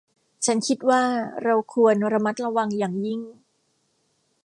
[0.45, 1.03] ฉันคิดว่า
[1.43, 3.21] เราควรระมัดระวังอย่างยิ่ง